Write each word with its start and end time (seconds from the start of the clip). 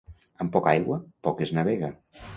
Amb 0.45 0.53
poca 0.55 0.71
aigua, 0.71 0.97
poc 1.29 1.47
es 1.47 1.55
navega. 1.59 1.93